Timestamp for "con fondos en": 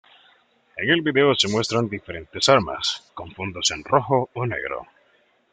3.13-3.83